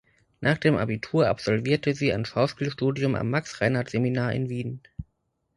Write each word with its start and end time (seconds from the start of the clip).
Nach 0.39 0.57
dem 0.57 0.77
Abitur 0.77 1.27
absolvierte 1.27 1.93
sie 1.93 2.11
ein 2.11 2.25
Schauspielstudium 2.25 3.13
am 3.13 3.29
Max 3.29 3.61
Reinhardt 3.61 3.91
Seminar 3.91 4.33
in 4.33 4.49
Wien. 4.49 4.81